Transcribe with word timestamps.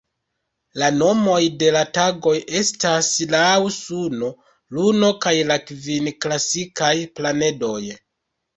La 0.83 0.87
nomoj 1.01 1.35
de 1.63 1.69
la 1.75 1.83
tagoj 1.97 2.33
estas 2.61 3.11
laŭ 3.37 3.53
suno, 3.77 4.31
luno 4.79 5.13
kaj 5.29 5.37
la 5.53 5.61
kvin 5.69 6.11
klasikaj 6.27 6.93
planedoj. 7.21 7.81